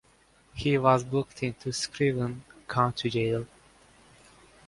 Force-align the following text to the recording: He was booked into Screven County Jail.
He 0.55 0.79
was 0.79 1.03
booked 1.03 1.43
into 1.43 1.69
Screven 1.69 2.39
County 2.67 3.11
Jail. 3.11 3.45